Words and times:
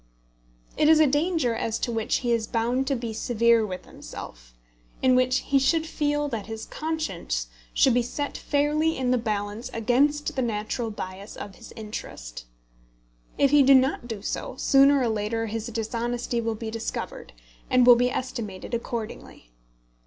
It 0.77 0.89
is 0.89 0.99
a 0.99 1.05
danger 1.05 1.53
as 1.53 1.77
to 1.77 1.91
which 1.91 2.15
he 2.25 2.31
is 2.31 2.47
bound 2.47 2.87
to 2.87 2.95
be 2.95 3.13
severe 3.13 3.63
with 3.63 3.85
himself 3.85 4.55
in 5.03 5.15
which 5.15 5.41
he 5.41 5.59
should 5.59 5.85
feel 5.85 6.27
that 6.29 6.47
his 6.47 6.65
conscience 6.65 7.49
should 7.71 7.93
be 7.93 8.01
set 8.01 8.35
fairly 8.35 8.97
in 8.97 9.11
the 9.11 9.19
balance 9.19 9.69
against 9.73 10.35
the 10.35 10.41
natural 10.41 10.89
bias 10.89 11.35
of 11.35 11.53
his 11.53 11.71
interest. 11.75 12.45
If 13.37 13.51
he 13.51 13.61
do 13.61 13.75
not 13.75 14.07
do 14.07 14.23
so, 14.23 14.55
sooner 14.57 14.99
or 15.01 15.07
later 15.07 15.45
his 15.45 15.67
dishonesty 15.67 16.41
will 16.41 16.55
be 16.55 16.71
discovered, 16.71 17.33
and 17.69 17.85
will 17.85 17.95
be 17.95 18.09
estimated 18.09 18.73
accordingly. 18.73 19.51